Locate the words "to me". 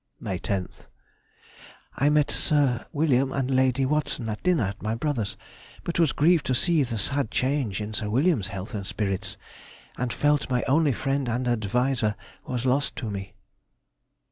12.95-13.35